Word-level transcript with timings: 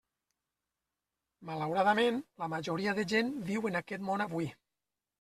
Malauradament, 1.51 2.19
la 2.45 2.49
majoria 2.57 2.99
de 3.03 3.09
gent 3.15 3.33
viu 3.55 3.73
en 3.73 3.83
aquest 3.85 4.11
món 4.13 4.29
avui. 4.31 4.55